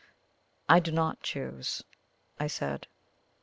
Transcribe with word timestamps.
"I 0.67 0.79
do 0.79 0.91
not 0.91 1.21
choose," 1.21 1.83
I 2.39 2.47
said. 2.47 2.87